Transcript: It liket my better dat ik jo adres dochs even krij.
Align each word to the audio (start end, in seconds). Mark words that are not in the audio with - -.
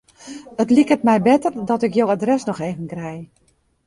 It 0.61 0.71
liket 0.75 1.03
my 1.09 1.15
better 1.27 1.51
dat 1.69 1.81
ik 1.87 1.93
jo 1.97 2.05
adres 2.13 2.43
dochs 2.45 2.63
even 2.67 2.87
krij. 2.93 3.19